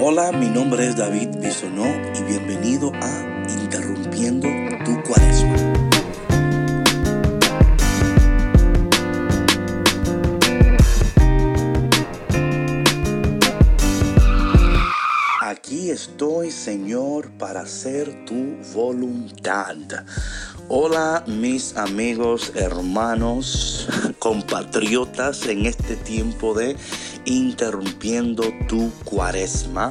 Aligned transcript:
Hola, 0.00 0.30
mi 0.30 0.48
nombre 0.48 0.86
es 0.86 0.94
David 0.94 1.28
Bisonó 1.40 1.84
y 2.14 2.22
bienvenido 2.22 2.92
a 2.94 3.44
Interrumpiendo 3.60 4.46
tu 4.84 5.02
Cuaresma. 5.02 5.56
Aquí 15.40 15.90
estoy, 15.90 16.52
Señor, 16.52 17.32
para 17.32 17.62
hacer 17.62 18.24
tu 18.24 18.56
voluntad. 18.72 19.74
Hola, 20.70 21.24
mis 21.26 21.78
amigos, 21.78 22.52
hermanos, 22.54 23.88
compatriotas 24.18 25.46
en 25.46 25.64
este 25.64 25.96
tiempo 25.96 26.52
de 26.52 26.76
interrumpiendo 27.24 28.44
tu 28.68 28.90
cuaresma. 29.02 29.90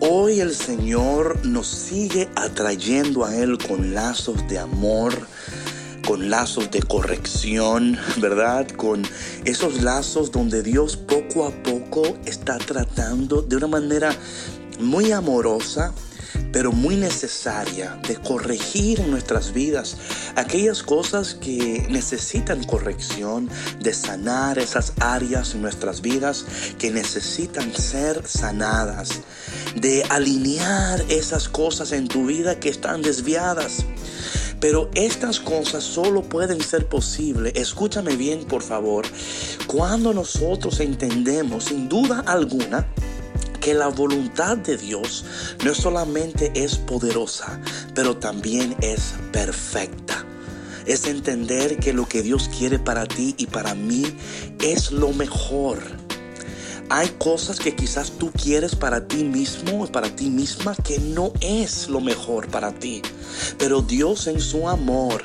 Hoy 0.00 0.40
el 0.40 0.56
Señor 0.56 1.46
nos 1.46 1.68
sigue 1.68 2.28
atrayendo 2.34 3.24
a 3.24 3.36
Él 3.36 3.58
con 3.58 3.94
lazos 3.94 4.48
de 4.48 4.58
amor, 4.58 5.14
con 6.04 6.30
lazos 6.30 6.68
de 6.72 6.82
corrección, 6.82 7.96
¿verdad? 8.20 8.66
Con 8.68 9.04
esos 9.44 9.84
lazos 9.84 10.32
donde 10.32 10.64
Dios 10.64 10.96
poco 10.96 11.46
a 11.46 11.52
poco 11.62 12.02
está 12.24 12.58
tratando 12.58 13.40
de 13.40 13.54
una 13.54 13.68
manera 13.68 14.12
muy 14.80 15.12
amorosa, 15.12 15.94
pero 16.56 16.72
muy 16.72 16.96
necesaria 16.96 18.00
de 18.08 18.16
corregir 18.16 19.00
en 19.00 19.10
nuestras 19.10 19.52
vidas 19.52 19.98
aquellas 20.36 20.82
cosas 20.82 21.34
que 21.34 21.86
necesitan 21.90 22.64
corrección, 22.64 23.50
de 23.78 23.92
sanar 23.92 24.58
esas 24.58 24.94
áreas 24.98 25.54
en 25.54 25.60
nuestras 25.60 26.00
vidas 26.00 26.46
que 26.78 26.90
necesitan 26.90 27.74
ser 27.74 28.26
sanadas, 28.26 29.20
de 29.74 30.02
alinear 30.08 31.04
esas 31.10 31.46
cosas 31.46 31.92
en 31.92 32.08
tu 32.08 32.24
vida 32.24 32.58
que 32.58 32.70
están 32.70 33.02
desviadas. 33.02 33.84
Pero 34.58 34.90
estas 34.94 35.40
cosas 35.40 35.84
solo 35.84 36.22
pueden 36.22 36.62
ser 36.62 36.88
posibles, 36.88 37.52
escúchame 37.54 38.16
bien 38.16 38.46
por 38.46 38.62
favor, 38.62 39.04
cuando 39.66 40.14
nosotros 40.14 40.80
entendemos 40.80 41.64
sin 41.64 41.90
duda 41.90 42.24
alguna 42.26 42.86
que 43.66 43.74
la 43.74 43.88
voluntad 43.88 44.56
de 44.58 44.76
Dios 44.76 45.24
no 45.64 45.74
solamente 45.74 46.52
es 46.54 46.76
poderosa, 46.76 47.60
pero 47.96 48.16
también 48.16 48.76
es 48.80 49.14
perfecta. 49.32 50.24
Es 50.86 51.08
entender 51.08 51.76
que 51.78 51.92
lo 51.92 52.06
que 52.06 52.22
Dios 52.22 52.48
quiere 52.56 52.78
para 52.78 53.06
ti 53.06 53.34
y 53.36 53.46
para 53.46 53.74
mí 53.74 54.04
es 54.62 54.92
lo 54.92 55.12
mejor. 55.12 55.80
Hay 56.90 57.08
cosas 57.18 57.58
que 57.58 57.74
quizás 57.74 58.12
tú 58.12 58.30
quieres 58.30 58.76
para 58.76 59.08
ti 59.08 59.24
mismo, 59.24 59.88
para 59.88 60.14
ti 60.14 60.30
misma, 60.30 60.76
que 60.76 61.00
no 61.00 61.32
es 61.40 61.88
lo 61.88 62.00
mejor 62.00 62.46
para 62.46 62.70
ti. 62.70 63.02
Pero 63.58 63.82
Dios 63.82 64.28
en 64.28 64.40
su 64.40 64.68
amor 64.68 65.24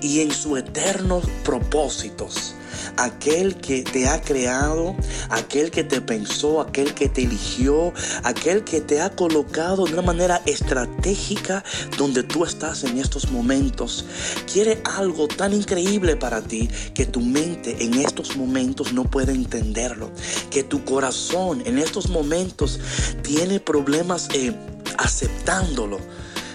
y 0.00 0.20
en 0.20 0.30
sus 0.30 0.60
eternos 0.60 1.24
propósitos 1.44 2.54
aquel 2.96 3.56
que 3.56 3.82
te 3.82 4.08
ha 4.08 4.20
creado, 4.20 4.94
aquel 5.30 5.70
que 5.70 5.84
te 5.84 6.00
pensó, 6.00 6.60
aquel 6.60 6.94
que 6.94 7.08
te 7.08 7.22
eligió, 7.22 7.92
aquel 8.22 8.64
que 8.64 8.80
te 8.80 9.00
ha 9.00 9.10
colocado 9.10 9.84
de 9.84 9.92
una 9.92 10.02
manera 10.02 10.42
estratégica 10.46 11.64
donde 11.98 12.22
tú 12.22 12.44
estás 12.44 12.84
en 12.84 12.98
estos 12.98 13.30
momentos. 13.30 14.04
Quiere 14.52 14.80
algo 14.84 15.28
tan 15.28 15.52
increíble 15.52 16.16
para 16.16 16.42
ti 16.42 16.68
que 16.94 17.06
tu 17.06 17.20
mente 17.20 17.84
en 17.84 17.94
estos 17.94 18.36
momentos 18.36 18.92
no 18.92 19.04
puede 19.04 19.32
entenderlo, 19.32 20.10
que 20.50 20.62
tu 20.62 20.84
corazón 20.84 21.62
en 21.66 21.78
estos 21.78 22.08
momentos 22.08 22.80
tiene 23.22 23.60
problemas 23.60 24.28
eh, 24.34 24.54
aceptándolo. 24.98 25.98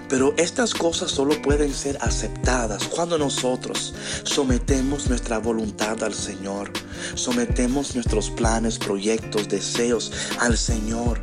Pero 0.10 0.34
estas 0.38 0.74
cosas 0.74 1.12
solo 1.12 1.42
pueden 1.42 1.74
ser 1.74 1.98
aceptadas 2.02 2.88
cuando 2.88 3.18
nosotros 3.18 3.94
sometemos 4.24 5.10
nuestra 5.10 5.38
voluntad 5.40 6.02
al 6.04 6.14
Señor, 6.14 6.72
sometemos 7.16 7.96
nuestros 7.96 8.30
planes, 8.30 8.78
proyectos, 8.78 9.50
deseos 9.50 10.12
al 10.40 10.58
Señor. 10.58 11.20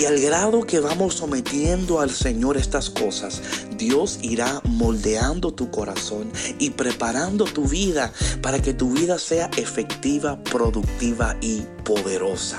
Y 0.00 0.06
al 0.06 0.18
grado 0.20 0.62
que 0.62 0.80
vamos 0.80 1.14
sometiendo 1.14 2.00
al 2.00 2.10
Señor 2.10 2.56
estas 2.56 2.88
cosas, 2.88 3.42
Dios 3.76 4.18
irá 4.22 4.60
moldeando 4.64 5.52
tu 5.52 5.70
corazón 5.70 6.32
y 6.58 6.70
preparando 6.70 7.44
tu 7.44 7.68
vida 7.68 8.12
para 8.40 8.62
que 8.62 8.72
tu 8.72 8.92
vida 8.92 9.18
sea 9.18 9.50
efectiva, 9.56 10.42
productiva 10.44 11.36
y 11.40 11.62
poderosa. 11.84 12.58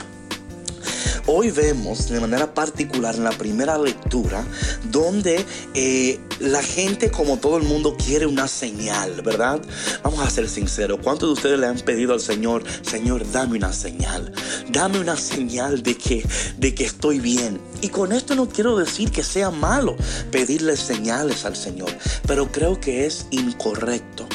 Hoy 1.35 1.49
vemos 1.49 2.09
de 2.09 2.19
manera 2.19 2.53
particular 2.53 3.16
en 3.16 3.23
la 3.23 3.31
primera 3.31 3.75
lectura 3.79 4.45
donde 4.91 5.44
eh, 5.73 6.19
la 6.39 6.61
gente 6.61 7.09
como 7.09 7.38
todo 7.38 7.57
el 7.57 7.63
mundo 7.63 7.97
quiere 7.97 8.27
una 8.27 8.47
señal, 8.47 9.19
¿verdad? 9.23 9.59
Vamos 10.03 10.19
a 10.19 10.29
ser 10.29 10.47
sinceros. 10.47 10.99
¿Cuántos 11.01 11.29
de 11.29 11.33
ustedes 11.33 11.59
le 11.59 11.66
han 11.66 11.79
pedido 11.79 12.13
al 12.13 12.19
Señor, 12.19 12.63
Señor, 12.83 13.25
dame 13.31 13.57
una 13.57 13.73
señal? 13.73 14.31
Dame 14.69 14.99
una 14.99 15.17
señal 15.17 15.81
de 15.81 15.97
que, 15.97 16.23
de 16.59 16.75
que 16.75 16.83
estoy 16.85 17.19
bien. 17.19 17.59
Y 17.81 17.89
con 17.89 18.11
esto 18.11 18.35
no 18.35 18.47
quiero 18.47 18.77
decir 18.77 19.09
que 19.09 19.23
sea 19.23 19.50
malo 19.50 19.95
pedirle 20.29 20.77
señales 20.77 21.45
al 21.45 21.55
Señor, 21.55 21.89
pero 22.27 22.51
creo 22.51 22.79
que 22.79 23.07
es 23.07 23.25
incorrecto 23.31 24.27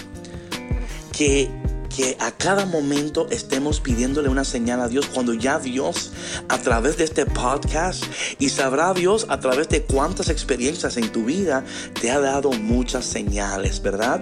que 1.17 1.49
que 1.95 2.17
a 2.21 2.31
cada 2.33 2.67
momento 2.67 3.27
estemos 3.31 3.81
pidiéndole 3.81 4.29
una 4.29 4.45
señal 4.45 4.81
a 4.81 4.89
Dios 4.89 5.07
cuando 5.07 5.35
ya 5.35 5.59
Dios 5.59 6.13
a 6.49 6.59
través 6.59 6.97
de 6.97 7.05
este 7.05 7.27
podcast 7.27 8.05
y 8.39 8.49
sabrá 8.51 8.93
Dios 8.95 9.27
a 9.29 9.41
través 9.41 9.69
de 9.69 9.83
cuántas 9.83 10.29
experiencias 10.29 10.97
en 10.97 11.11
tu 11.11 11.25
vida 11.25 11.65
te 12.01 12.11
ha 12.11 12.21
dado 12.21 12.53
muchas 12.53 13.05
señales, 13.05 13.83
¿verdad? 13.83 14.21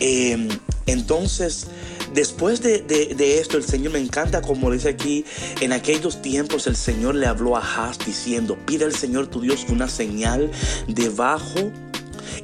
Em, 0.00 0.48
entonces, 0.86 1.66
Después 2.14 2.62
de, 2.62 2.80
de, 2.80 3.38
esto, 3.40 3.58
el 3.58 3.64
Señor 3.64 3.92
me 3.92 3.98
encanta 3.98 4.40
como 4.40 4.70
dice 4.70 4.88
aquí, 4.88 5.26
en 5.60 5.72
aquellos 5.72 6.22
tiempos 6.22 6.66
el 6.66 6.76
Señor 6.76 7.14
le 7.14 7.26
habló 7.26 7.56
a 7.56 7.60
Haz 7.60 7.98
diciendo, 7.98 8.56
pide 8.64 8.86
al 8.86 8.94
Señor 8.94 9.26
tu 9.26 9.42
Dios 9.42 9.66
una 9.68 9.86
señal 9.86 10.50
debajo 10.86 11.72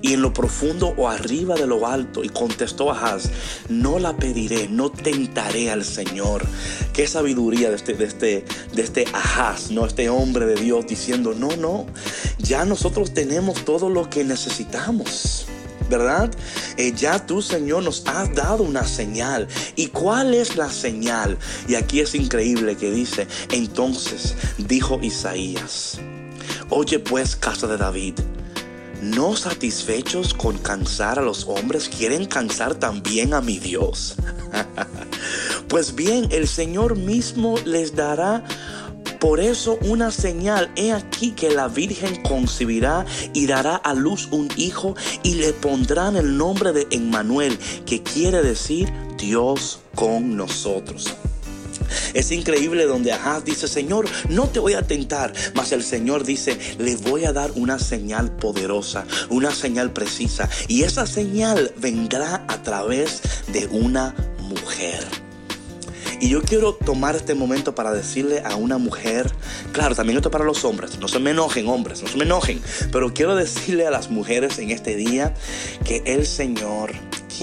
y 0.00 0.14
en 0.14 0.22
lo 0.22 0.32
profundo 0.32 0.94
o 0.96 1.08
arriba 1.08 1.54
de 1.54 1.66
lo 1.66 1.86
alto. 1.86 2.24
Y 2.24 2.28
contestó 2.28 2.90
Ahaz, 2.90 3.30
no 3.68 3.98
la 3.98 4.16
pediré, 4.16 4.68
no 4.68 4.90
tentaré 4.90 5.70
al 5.70 5.84
Señor. 5.84 6.44
Qué 6.92 7.06
sabiduría 7.06 7.70
de 7.70 7.76
este, 7.76 7.94
de 7.94 8.04
este, 8.04 8.44
de 8.72 8.82
este 8.82 9.04
Ahaz, 9.12 9.70
¿no? 9.70 9.86
Este 9.86 10.08
hombre 10.08 10.46
de 10.46 10.54
Dios 10.54 10.86
diciendo, 10.86 11.34
no, 11.34 11.56
no, 11.56 11.86
ya 12.38 12.64
nosotros 12.64 13.12
tenemos 13.12 13.64
todo 13.64 13.90
lo 13.90 14.08
que 14.08 14.24
necesitamos. 14.24 15.46
¿verdad? 15.92 16.30
Eh, 16.78 16.92
ya 16.96 17.24
tú, 17.26 17.42
Señor, 17.42 17.82
nos 17.82 18.06
has 18.06 18.34
dado 18.34 18.64
una 18.64 18.84
señal. 18.84 19.46
¿Y 19.76 19.88
cuál 19.88 20.32
es 20.32 20.56
la 20.56 20.70
señal? 20.70 21.36
Y 21.68 21.74
aquí 21.74 22.00
es 22.00 22.14
increíble 22.14 22.76
que 22.76 22.90
dice, 22.90 23.26
entonces 23.50 24.34
dijo 24.56 24.98
Isaías, 25.02 25.98
oye 26.70 26.98
pues 26.98 27.36
casa 27.36 27.66
de 27.66 27.76
David, 27.76 28.14
no 29.02 29.34
satisfechos 29.36 30.32
con 30.32 30.56
cansar 30.58 31.18
a 31.18 31.22
los 31.22 31.44
hombres, 31.48 31.88
quieren 31.88 32.24
cansar 32.24 32.76
también 32.76 33.34
a 33.34 33.40
mi 33.40 33.58
Dios. 33.58 34.14
pues 35.68 35.94
bien, 35.94 36.28
el 36.30 36.46
Señor 36.46 36.96
mismo 36.96 37.56
les 37.64 37.96
dará 37.96 38.44
por 39.18 39.40
eso 39.40 39.78
una 39.82 40.10
señal, 40.10 40.70
he 40.76 40.92
aquí 40.92 41.30
que 41.30 41.50
la 41.50 41.68
Virgen 41.68 42.22
concebirá 42.22 43.06
y 43.32 43.46
dará 43.46 43.76
a 43.76 43.94
luz 43.94 44.28
un 44.32 44.48
hijo 44.56 44.96
y 45.22 45.34
le 45.34 45.52
pondrán 45.52 46.16
el 46.16 46.36
nombre 46.36 46.72
de 46.72 46.86
Emmanuel, 46.90 47.56
que 47.86 48.02
quiere 48.02 48.42
decir 48.42 48.92
Dios 49.18 49.80
con 49.94 50.36
nosotros. 50.36 51.14
Es 52.14 52.30
increíble 52.32 52.86
donde 52.86 53.12
Ahaz 53.12 53.44
dice, 53.44 53.68
Señor, 53.68 54.06
no 54.28 54.48
te 54.48 54.60
voy 54.60 54.74
a 54.74 54.82
tentar. 54.82 55.32
Mas 55.54 55.72
el 55.72 55.82
Señor 55.82 56.24
dice, 56.24 56.58
le 56.78 56.96
voy 56.96 57.24
a 57.24 57.32
dar 57.32 57.52
una 57.54 57.78
señal 57.78 58.34
poderosa, 58.36 59.06
una 59.28 59.50
señal 59.52 59.92
precisa. 59.92 60.48
Y 60.68 60.82
esa 60.82 61.06
señal 61.06 61.72
vendrá 61.78 62.44
a 62.48 62.62
través 62.62 63.22
de 63.52 63.66
una 63.66 64.14
mujer. 64.38 65.04
Y 66.22 66.28
yo 66.28 66.40
quiero 66.40 66.74
tomar 66.74 67.16
este 67.16 67.34
momento 67.34 67.74
para 67.74 67.92
decirle 67.92 68.42
a 68.44 68.54
una 68.54 68.78
mujer, 68.78 69.28
claro, 69.72 69.96
también 69.96 70.18
esto 70.18 70.30
para 70.30 70.44
los 70.44 70.64
hombres, 70.64 71.00
no 71.00 71.08
se 71.08 71.18
me 71.18 71.30
enojen 71.30 71.66
hombres, 71.66 72.00
no 72.00 72.06
se 72.06 72.16
me 72.16 72.22
enojen, 72.22 72.62
pero 72.92 73.12
quiero 73.12 73.34
decirle 73.34 73.88
a 73.88 73.90
las 73.90 74.08
mujeres 74.08 74.60
en 74.60 74.70
este 74.70 74.94
día 74.94 75.34
que 75.84 76.04
el 76.06 76.24
Señor 76.24 76.92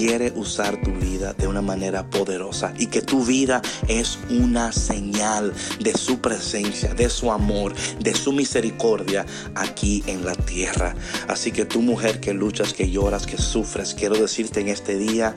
quiere 0.00 0.32
usar 0.34 0.80
tu 0.80 0.92
vida 0.92 1.34
de 1.34 1.46
una 1.46 1.60
manera 1.60 2.08
poderosa 2.08 2.72
y 2.78 2.86
que 2.86 3.02
tu 3.02 3.22
vida 3.22 3.60
es 3.86 4.18
una 4.30 4.72
señal 4.72 5.52
de 5.78 5.92
su 5.92 6.22
presencia, 6.22 6.94
de 6.94 7.10
su 7.10 7.30
amor, 7.30 7.74
de 7.98 8.14
su 8.14 8.32
misericordia 8.32 9.26
aquí 9.54 10.02
en 10.06 10.24
la 10.24 10.34
tierra. 10.34 10.94
Así 11.28 11.52
que 11.52 11.66
tu 11.66 11.82
mujer 11.82 12.18
que 12.18 12.32
luchas, 12.32 12.72
que 12.72 12.90
lloras, 12.90 13.26
que 13.26 13.36
sufres, 13.36 13.92
quiero 13.92 14.16
decirte 14.16 14.60
en 14.60 14.68
este 14.68 14.96
día 14.96 15.34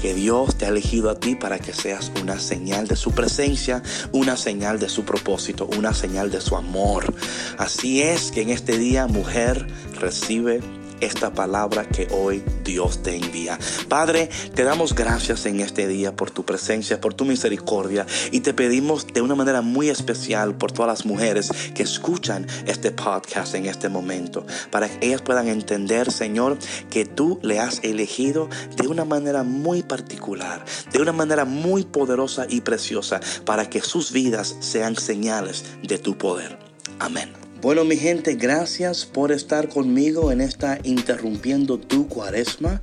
que 0.00 0.14
Dios 0.14 0.56
te 0.56 0.64
ha 0.64 0.68
elegido 0.68 1.10
a 1.10 1.20
ti 1.20 1.34
para 1.34 1.58
que 1.58 1.74
seas 1.74 2.10
una 2.22 2.40
señal 2.40 2.88
de 2.88 2.96
su 2.96 3.12
presencia, 3.12 3.82
una 4.12 4.38
señal 4.38 4.78
de 4.78 4.88
su 4.88 5.04
propósito, 5.04 5.68
una 5.76 5.92
señal 5.92 6.30
de 6.30 6.40
su 6.40 6.56
amor. 6.56 7.12
Así 7.58 8.00
es 8.00 8.32
que 8.32 8.40
en 8.40 8.48
este 8.48 8.78
día, 8.78 9.06
mujer, 9.06 9.66
recibe 10.00 10.62
esta 11.00 11.32
palabra 11.32 11.86
que 11.88 12.08
hoy 12.10 12.42
Dios 12.64 13.02
te 13.02 13.16
envía. 13.16 13.58
Padre, 13.88 14.30
te 14.54 14.64
damos 14.64 14.94
gracias 14.94 15.46
en 15.46 15.60
este 15.60 15.86
día 15.86 16.14
por 16.14 16.30
tu 16.30 16.44
presencia, 16.44 17.00
por 17.00 17.14
tu 17.14 17.24
misericordia 17.24 18.06
y 18.30 18.40
te 18.40 18.54
pedimos 18.54 19.06
de 19.06 19.22
una 19.22 19.34
manera 19.34 19.62
muy 19.62 19.88
especial 19.88 20.56
por 20.56 20.72
todas 20.72 20.98
las 20.98 21.06
mujeres 21.06 21.50
que 21.74 21.82
escuchan 21.82 22.46
este 22.66 22.90
podcast 22.90 23.54
en 23.54 23.66
este 23.66 23.88
momento, 23.88 24.46
para 24.70 24.88
que 24.88 25.06
ellas 25.06 25.22
puedan 25.22 25.48
entender, 25.48 26.10
Señor, 26.10 26.58
que 26.90 27.04
tú 27.04 27.38
le 27.42 27.60
has 27.60 27.82
elegido 27.84 28.48
de 28.76 28.88
una 28.88 29.04
manera 29.04 29.42
muy 29.42 29.82
particular, 29.82 30.64
de 30.92 31.00
una 31.00 31.12
manera 31.12 31.44
muy 31.44 31.84
poderosa 31.84 32.46
y 32.48 32.60
preciosa, 32.60 33.20
para 33.44 33.68
que 33.68 33.80
sus 33.80 34.12
vidas 34.12 34.56
sean 34.60 34.96
señales 34.96 35.64
de 35.82 35.98
tu 35.98 36.16
poder. 36.16 36.58
Amén. 36.98 37.37
Bueno, 37.60 37.84
mi 37.84 37.96
gente, 37.96 38.36
gracias 38.36 39.04
por 39.04 39.32
estar 39.32 39.68
conmigo 39.68 40.30
en 40.30 40.40
esta 40.40 40.78
Interrumpiendo 40.84 41.76
tu 41.76 42.06
Cuaresma. 42.06 42.80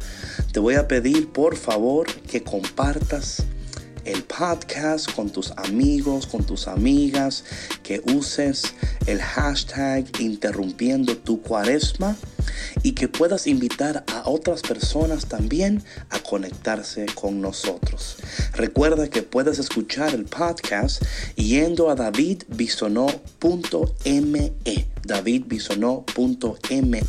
Te 0.52 0.60
voy 0.60 0.76
a 0.76 0.86
pedir, 0.86 1.30
por 1.32 1.56
favor, 1.56 2.08
que 2.24 2.44
compartas 2.44 3.44
el 4.04 4.24
podcast 4.24 5.10
con 5.14 5.30
tus 5.30 5.52
amigos, 5.52 6.28
con 6.28 6.44
tus 6.46 6.68
amigas, 6.68 7.46
que 7.84 8.02
uses 8.14 8.64
el 9.08 9.22
hashtag 9.22 10.08
Interrumpiendo 10.20 11.16
tu 11.16 11.42
Cuaresma 11.42 12.18
y 12.84 12.92
que 12.92 13.08
puedas 13.08 13.48
invitar 13.48 14.04
a 14.12 14.30
otras 14.30 14.62
personas 14.62 15.28
también 15.28 15.86
conectarse 16.28 17.06
con 17.14 17.42
nosotros. 17.42 18.18
Recuerda 18.54 19.10
que 19.10 19.24
puedes 19.24 19.60
escuchar 19.60 20.14
el 20.14 20.26
podcast 20.26 21.04
yendo 21.36 21.90
a 21.90 21.96
davidbisonó.me, 21.96 24.54
davidbisonó.me 25.04 27.04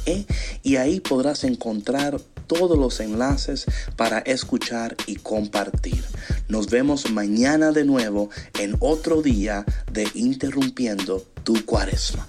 y 0.62 0.76
ahí 0.76 1.00
podrás 1.00 1.42
encontrar 1.44 2.18
todos 2.46 2.78
los 2.78 3.00
enlaces 3.00 3.66
para 3.96 4.18
escuchar 4.20 4.96
y 5.06 5.16
compartir. 5.16 6.04
Nos 6.48 6.70
vemos 6.70 7.10
mañana 7.10 7.72
de 7.72 7.84
nuevo 7.84 8.30
en 8.58 8.76
otro 8.80 9.22
día 9.22 9.64
de 9.92 10.08
Interrumpiendo 10.14 11.24
tu 11.42 11.64
Cuaresma. 11.64 12.26